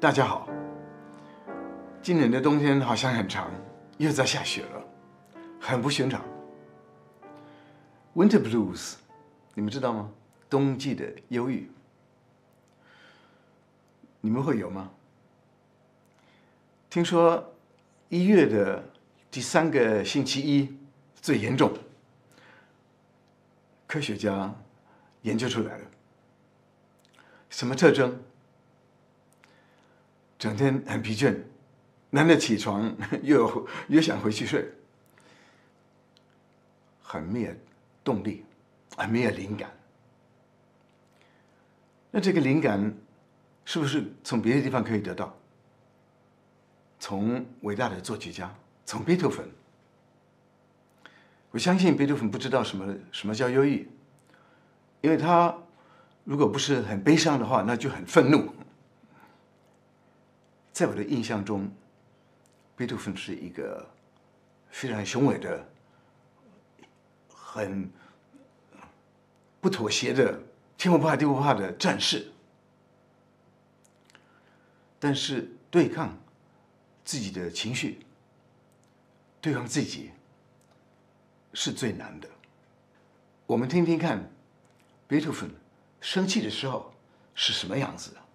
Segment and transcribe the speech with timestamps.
[0.00, 0.48] 大家好。
[2.00, 3.50] 今年的冬天好像很长，
[3.96, 4.84] 又在下雪了，
[5.60, 6.24] 很不寻常。
[8.14, 8.94] Winter blues，
[9.54, 10.08] 你们知道吗？
[10.48, 11.68] 冬季的忧郁，
[14.20, 14.88] 你们会有吗？
[16.88, 17.52] 听说
[18.08, 18.80] 一月的
[19.32, 20.78] 第三个星期一
[21.20, 21.76] 最严重，
[23.88, 24.54] 科学家
[25.22, 25.84] 研究出来了，
[27.50, 28.16] 什么特征？
[30.38, 31.36] 整天很疲倦，
[32.10, 34.70] 难得起床 又又想回去睡，
[37.02, 37.52] 很没有
[38.04, 38.44] 动力，
[38.96, 39.70] 很没有灵感。
[42.10, 42.96] 那这个灵感
[43.64, 45.36] 是不是从别的地方可以得到？
[47.00, 48.54] 从伟大的作曲家，
[48.86, 49.48] 从贝多芬。
[51.50, 53.88] 我相信贝多芬不知道什么什么叫忧郁，
[55.00, 55.56] 因为他
[56.24, 58.52] 如果不是很悲伤的话，那就很愤怒。
[60.78, 61.68] 在我的印象中，
[62.76, 63.84] 贝多芬是一个
[64.70, 65.68] 非常雄伟的、
[67.28, 67.90] 很
[69.60, 70.40] 不妥协的、
[70.76, 72.30] 天不怕地不怕的战士。
[75.00, 76.16] 但是对抗
[77.04, 78.06] 自己的情绪、
[79.40, 80.12] 对抗自己
[81.54, 82.28] 是最难的。
[83.46, 84.30] 我们听听看，
[85.08, 85.50] 贝多芬
[86.00, 86.94] 生气的时候
[87.34, 88.27] 是什么样子的。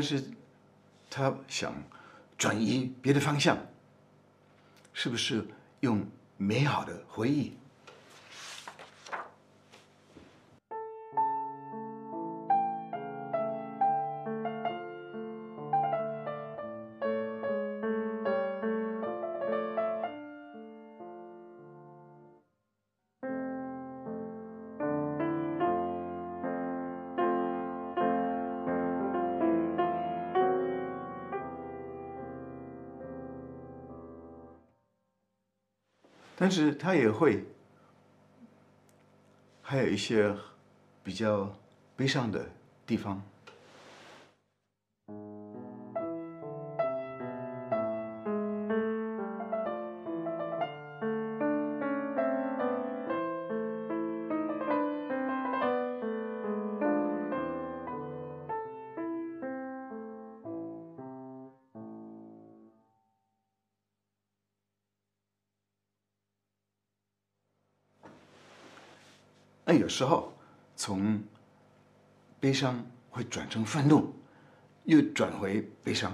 [0.00, 0.24] 但是，
[1.10, 1.74] 他想
[2.38, 3.58] 转移别的方向，
[4.94, 5.46] 是不是
[5.80, 7.52] 用美好的回忆？
[36.50, 37.44] 但是他也会，
[39.62, 40.34] 还有一些
[41.00, 41.56] 比较
[41.94, 42.44] 悲伤的
[42.84, 43.22] 地方。
[69.70, 70.36] 那有时候
[70.74, 71.22] 从
[72.40, 74.12] 悲伤会转成愤怒，
[74.82, 76.12] 又转回悲伤。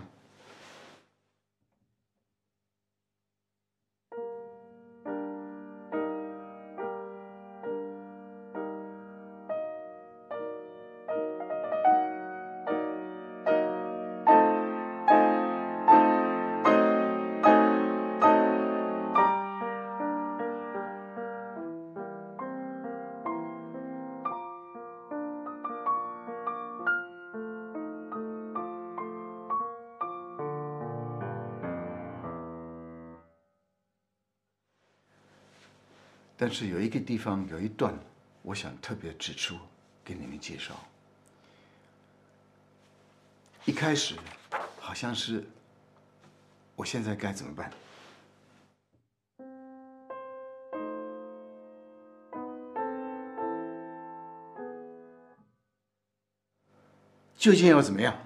[36.36, 37.98] 但是有一个地方有一段，
[38.42, 39.56] 我想特别指出，
[40.04, 40.74] 给你们介绍。
[43.64, 44.14] 一开始
[44.78, 45.44] 好像是，
[46.76, 47.72] 我现在该怎么办？
[57.38, 58.25] 究竟要怎么样？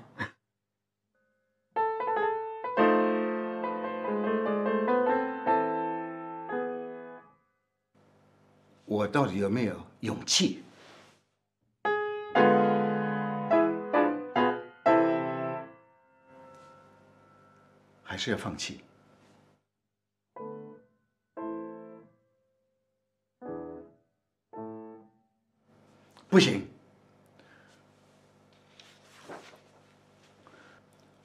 [9.10, 10.62] 到底有没有勇气？
[18.04, 18.80] 还是要放弃？
[26.28, 26.68] 不行，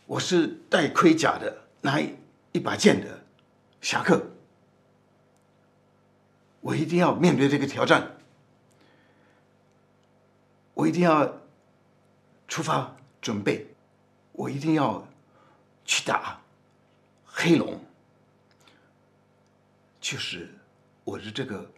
[0.08, 2.00] 我是带盔甲的，拿
[2.52, 3.24] 一把剑的
[3.82, 4.35] 侠客。
[6.66, 8.18] 我一定要面对这个挑战，
[10.74, 11.32] 我一定要
[12.48, 13.68] 出发准备，
[14.32, 15.08] 我一定要
[15.86, 16.42] 去打
[17.24, 17.80] 黑龙，
[20.02, 20.52] 就是
[21.04, 21.70] 我的这个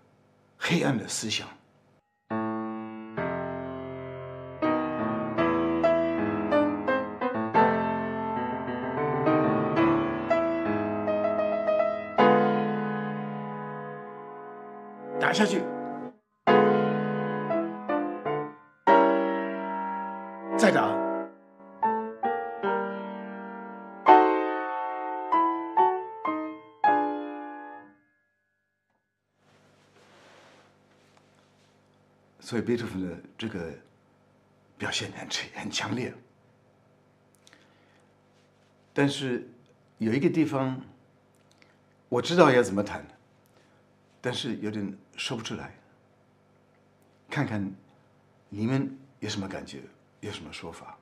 [0.57, 1.49] 黑暗的思想。
[15.37, 15.61] 下去，
[20.57, 20.97] 再打。
[32.39, 33.71] 所以贝多芬的这个
[34.75, 36.11] 表现很很强烈，
[38.91, 39.47] 但是
[39.99, 40.81] 有一个地方
[42.09, 43.05] 我知道要怎么弹，
[44.27, 45.73] 但是有点说不出来。
[47.29, 47.73] 看看
[48.49, 49.81] 你们有什么感觉，
[50.19, 50.97] 有什么说法？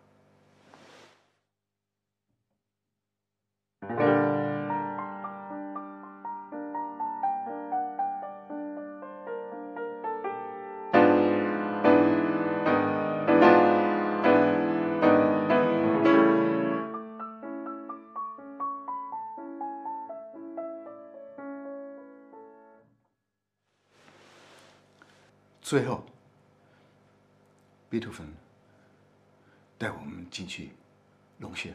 [25.65, 26.06] 最后，
[27.89, 28.31] 贝多芬
[29.79, 30.69] 带我们进去
[31.39, 31.73] 龙穴。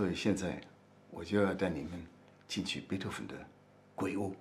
[0.00, 0.58] 所以现在，
[1.10, 2.06] 我就要带你们
[2.48, 3.34] 进去贝多芬的
[3.94, 4.34] 鬼屋，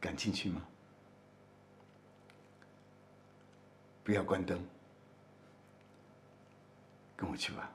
[0.00, 0.62] 敢进去吗？
[4.02, 4.66] 不要关灯，
[7.14, 7.70] 跟我去吧。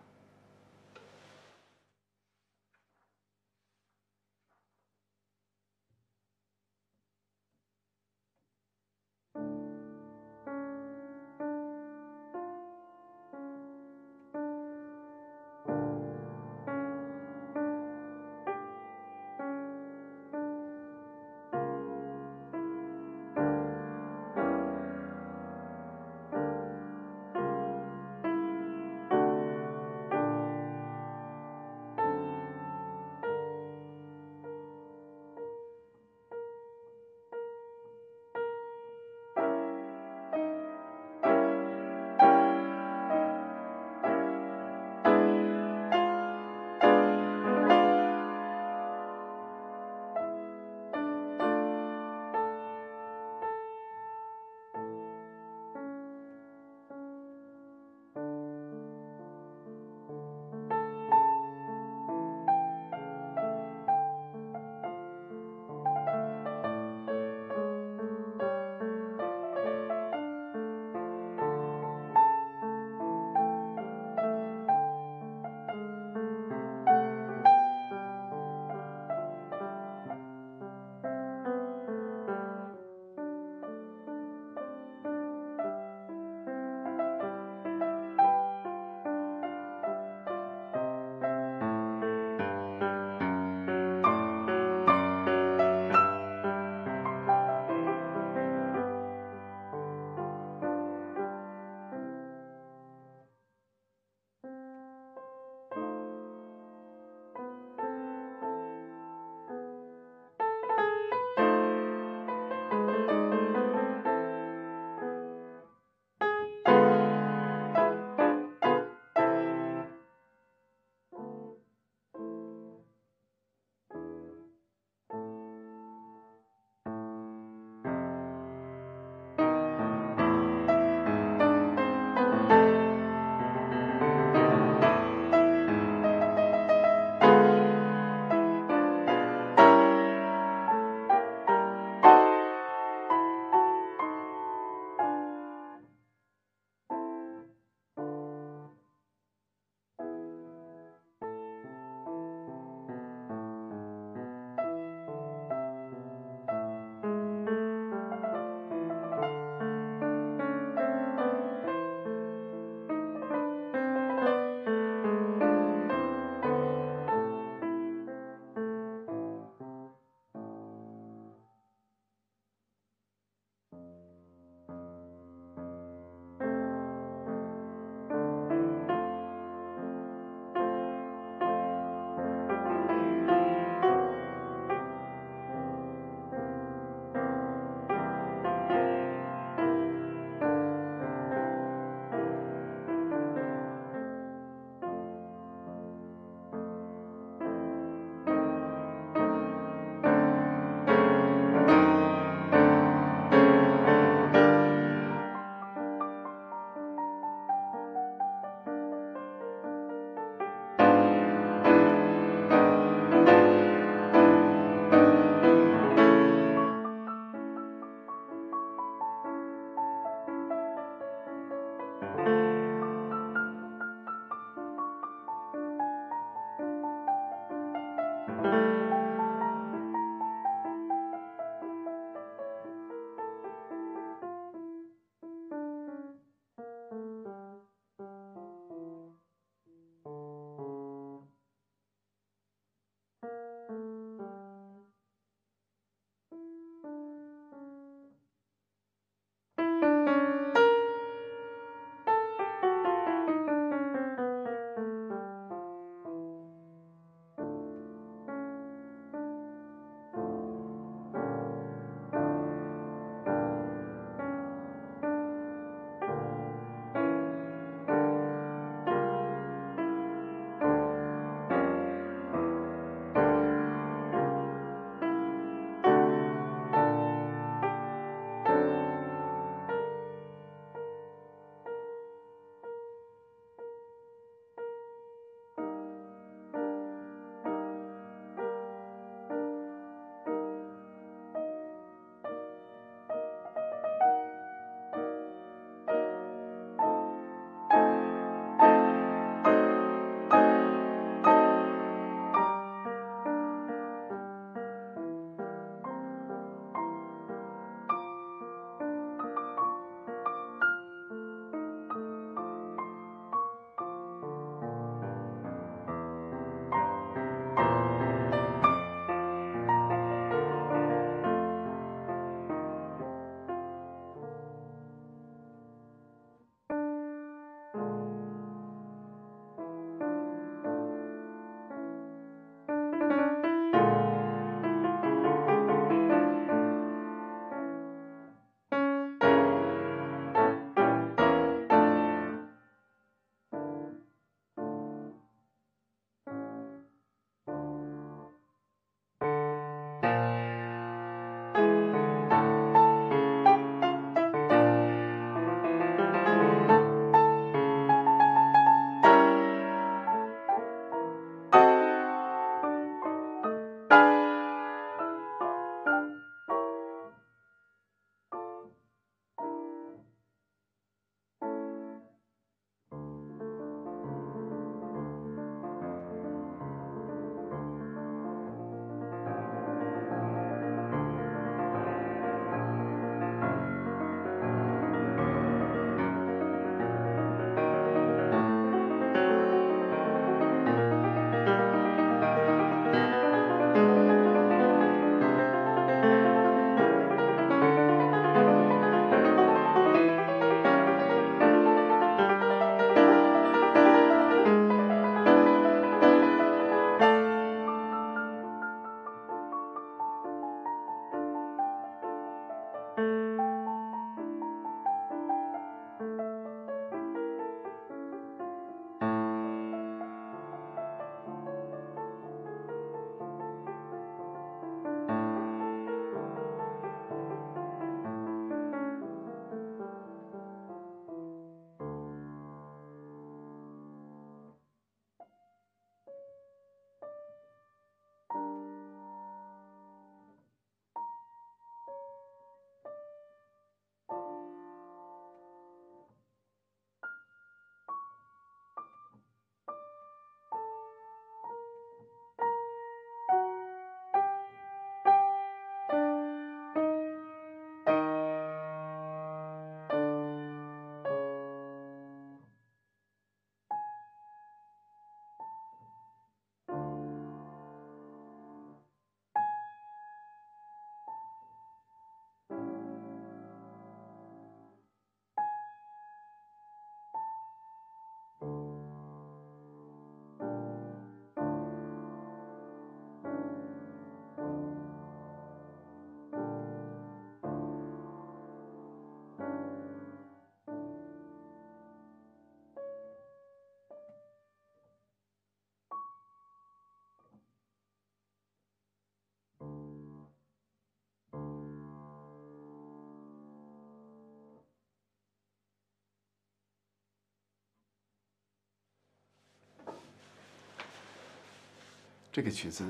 [512.38, 512.86] 这个曲子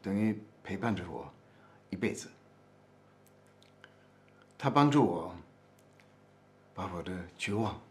[0.00, 1.28] 等于陪伴着我
[1.90, 2.30] 一辈子。
[4.56, 5.34] 它帮助我
[6.72, 7.82] 把我的绝望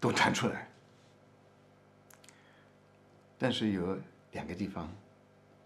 [0.00, 0.68] 都弹出来。
[3.38, 3.96] 但是有
[4.32, 4.92] 两个地方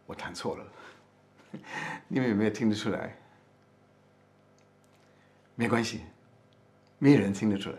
[0.05, 0.67] 我弹错了，
[2.07, 3.17] 你们有没有听得出来？
[5.55, 6.03] 没关系，
[6.99, 7.79] 没有人听得出来，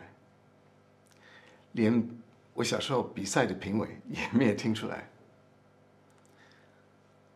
[1.73, 2.09] 连
[2.55, 5.07] 我小时候比赛的评委也没有听出来。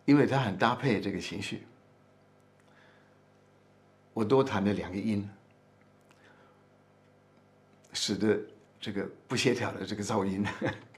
[0.05, 1.63] 因为它很搭配这个情绪，
[4.13, 5.29] 我多弹了两个音，
[7.93, 8.37] 使得
[8.81, 10.45] 这个不协调的这个噪音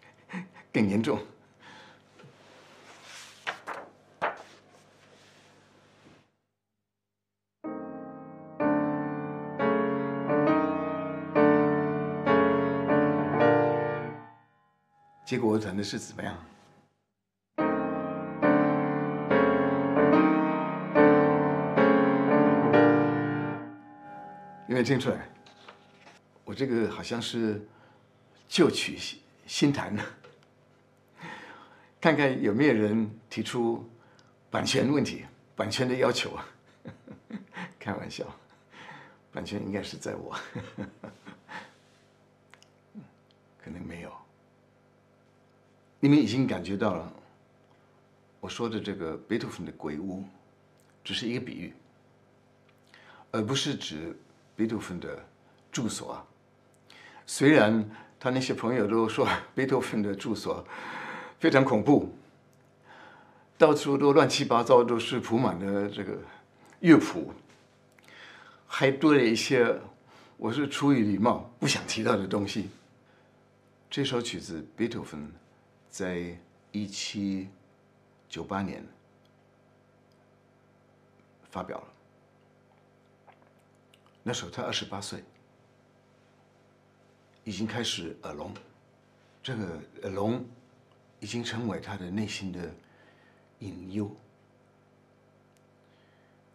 [0.74, 1.20] 更严重。
[15.26, 16.38] 结果我弹的是怎么样？
[24.76, 25.26] 没听出来？
[26.44, 27.66] 我这个好像是
[28.46, 28.98] 旧曲
[29.48, 30.04] 新弹的，
[32.02, 33.90] 看看有没有人提出
[34.52, 35.24] 版权问题、
[35.56, 36.46] 版权的要求啊？
[37.80, 38.26] 开玩笑，
[39.32, 40.38] 版权应该是在我，
[43.64, 44.12] 可能没有。
[46.02, 47.14] 你们已经感觉到了，
[48.42, 50.22] 我说的这个贝多芬的鬼屋，
[51.02, 51.74] 只是一个比喻，
[53.32, 54.14] 而不是指。
[54.56, 55.26] 贝多芬的
[55.72, 56.26] 住所，
[57.26, 57.90] 虽然
[58.20, 60.66] 他那些朋友都说贝多芬的住所
[61.40, 62.16] 非常恐怖，
[63.58, 66.18] 到处都乱七八糟，都是铺满了这个
[66.80, 67.34] 乐谱，
[68.68, 69.80] 还多了一些
[70.38, 72.70] 我是出于礼貌不想提到的东西。
[73.90, 75.32] 这首曲子贝多芬
[75.90, 76.38] 在
[76.72, 77.48] 一七
[78.28, 78.86] 九八年
[81.50, 81.95] 发表了。
[84.28, 85.24] 那时候他二十八岁，
[87.44, 88.52] 已经开始耳聋，
[89.44, 90.44] 这个耳聋
[91.20, 92.74] 已经成为他的内心的
[93.60, 94.10] 隐忧。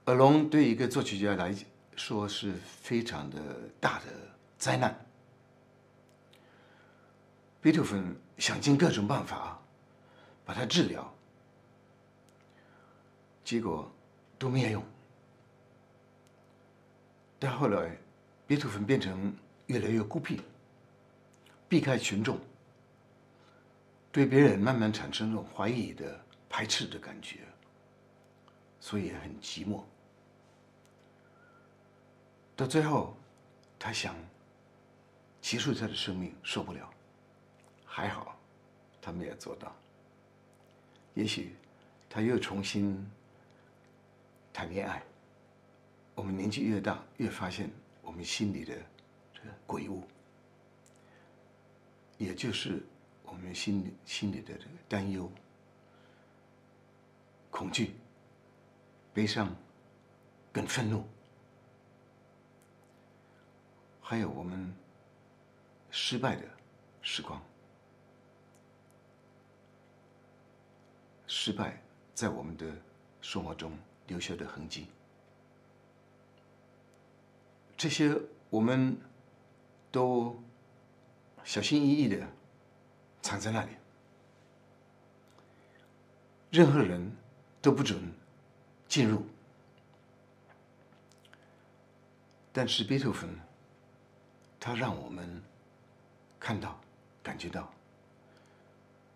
[0.06, 1.54] 耳聋对一个作曲家来
[1.94, 3.38] 说是非常的
[3.78, 4.06] 大的
[4.58, 5.06] 灾难。
[7.60, 9.62] 贝多芬想尽各种办法
[10.44, 11.14] 把他治疗，
[13.44, 13.88] 结果
[14.40, 14.84] 都没有用。
[17.42, 17.96] 但后来，
[18.46, 19.34] 贝多芬变成
[19.66, 20.42] 越来越孤僻，
[21.70, 22.38] 避开群众，
[24.12, 27.38] 对别人慢慢产生那种怀疑的、排斥的感觉，
[28.78, 29.80] 所以很寂寞。
[32.54, 33.16] 到最后，
[33.78, 34.14] 他想
[35.40, 36.90] 结束他的生命，受不了，
[37.86, 38.38] 还好，
[39.00, 39.74] 他没有做到。
[41.14, 41.56] 也许
[42.10, 43.10] 他又重新
[44.52, 45.02] 谈恋爱。
[46.20, 47.70] 我们年纪越大，越发现
[48.02, 48.74] 我们心里的
[49.32, 50.06] 这个鬼物，
[52.18, 52.82] 也就是
[53.24, 55.32] 我们心里心里的这个担忧、
[57.50, 57.94] 恐惧、
[59.14, 59.56] 悲伤、
[60.52, 61.04] 跟愤怒，
[64.02, 64.70] 还有我们
[65.90, 66.42] 失败的
[67.00, 67.42] 时光，
[71.26, 71.82] 失败
[72.14, 72.66] 在我们的
[73.22, 73.72] 生活中
[74.06, 74.88] 留下的痕迹。
[77.80, 78.14] 这些
[78.50, 78.94] 我们
[79.90, 80.38] 都
[81.44, 82.28] 小心翼翼的
[83.22, 83.70] 藏在那里，
[86.50, 87.10] 任何人
[87.62, 87.98] 都不准
[88.86, 89.24] 进入。
[92.52, 93.30] 但是贝多芬，
[94.60, 95.42] 他让我们
[96.38, 96.78] 看到、
[97.22, 97.72] 感觉到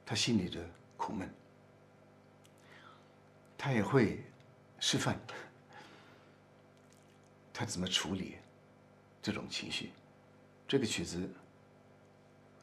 [0.07, 1.29] 他心里的苦闷，
[3.59, 4.25] 他也会
[4.81, 5.21] 示范
[7.53, 8.39] 他怎么处理。
[9.25, 9.91] 这种情绪，
[10.69, 11.27] 这个曲子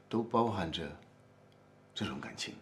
[0.07, 0.87] 都包含着
[1.91, 2.53] 这种感情。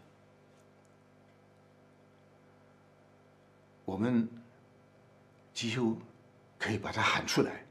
[3.84, 4.26] 我们
[5.54, 5.98] 几乎
[6.58, 7.66] 可以把它喊出来。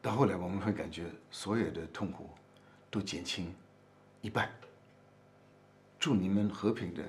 [0.00, 2.28] 到后来，我们会感觉所有的痛苦
[2.90, 3.54] 都减轻
[4.20, 4.50] 一半。
[5.96, 7.04] 祝你们和平的、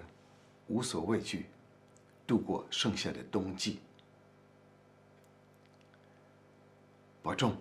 [0.68, 1.48] 无所畏惧，
[2.28, 3.80] 度过剩下的冬季。
[7.24, 7.56] 保重，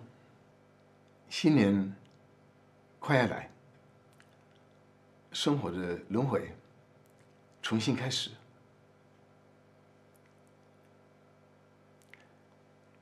[1.29, 1.95] 新年
[2.99, 3.49] 快要来，
[5.31, 6.53] 生活的轮回
[7.61, 8.29] 重新开始，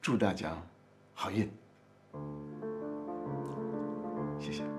[0.03, 0.55] 祝大家
[1.15, 1.51] 好运，
[4.39, 4.70] 谢谢。